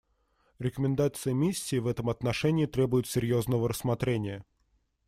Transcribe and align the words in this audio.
Рекомендации 0.57 1.31
миссии 1.31 1.75
в 1.75 1.85
этом 1.85 2.09
отношении 2.09 2.65
требуют 2.65 3.05
серьезного 3.05 3.69
рассмотрения. 3.69 4.43